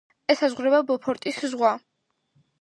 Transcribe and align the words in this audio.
ესაზღვრება 0.33 0.79
ბოფორტის 0.93 1.39
ზღვა. 1.53 1.75